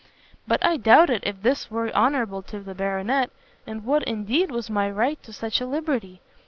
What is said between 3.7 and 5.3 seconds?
what, indeed, was my right